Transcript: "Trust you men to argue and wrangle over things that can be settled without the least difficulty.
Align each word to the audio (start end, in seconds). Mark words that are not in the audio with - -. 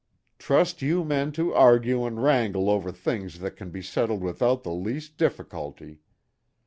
"Trust 0.39 0.81
you 0.81 1.03
men 1.05 1.31
to 1.33 1.53
argue 1.53 2.05
and 2.07 2.23
wrangle 2.23 2.71
over 2.71 2.91
things 2.91 3.37
that 3.39 3.55
can 3.55 3.69
be 3.69 3.83
settled 3.83 4.23
without 4.23 4.63
the 4.63 4.73
least 4.73 5.15
difficulty. 5.15 5.99